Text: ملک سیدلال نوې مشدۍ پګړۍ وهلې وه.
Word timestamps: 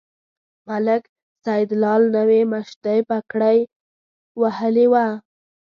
ملک 0.67 1.03
سیدلال 1.43 2.01
نوې 2.17 2.41
مشدۍ 2.51 2.99
پګړۍ 3.09 3.59
وهلې 4.41 4.85
وه. 4.91 5.05